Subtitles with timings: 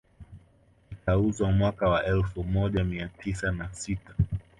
[0.91, 4.15] Ikauzwa mwaka wa elfu moja mia tisa na sita